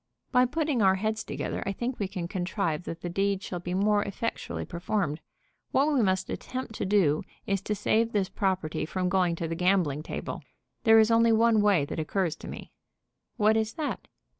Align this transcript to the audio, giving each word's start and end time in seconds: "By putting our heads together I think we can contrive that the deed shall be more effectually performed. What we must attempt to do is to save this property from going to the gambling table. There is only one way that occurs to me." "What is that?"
"By 0.31 0.47
putting 0.47 0.81
our 0.81 0.95
heads 0.95 1.23
together 1.23 1.61
I 1.63 1.73
think 1.73 1.99
we 1.99 2.07
can 2.07 2.27
contrive 2.27 2.85
that 2.85 3.01
the 3.01 3.07
deed 3.09 3.43
shall 3.43 3.59
be 3.59 3.75
more 3.75 4.01
effectually 4.01 4.65
performed. 4.65 5.21
What 5.71 5.93
we 5.93 6.01
must 6.01 6.27
attempt 6.27 6.73
to 6.77 6.87
do 6.87 7.21
is 7.45 7.61
to 7.61 7.75
save 7.75 8.11
this 8.11 8.27
property 8.27 8.83
from 8.83 9.09
going 9.09 9.35
to 9.35 9.47
the 9.47 9.53
gambling 9.53 10.01
table. 10.01 10.41
There 10.85 10.97
is 10.97 11.11
only 11.11 11.31
one 11.31 11.61
way 11.61 11.85
that 11.85 11.99
occurs 11.99 12.35
to 12.37 12.47
me." 12.47 12.71
"What 13.37 13.55
is 13.55 13.73
that?" 13.73 14.07